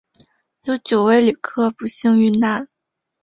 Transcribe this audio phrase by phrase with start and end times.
[0.63, 2.67] 有九位旅客不幸罹难